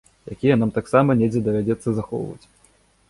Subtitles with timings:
[0.35, 2.45] Якія нам таксама недзе давядзецца захоўваць.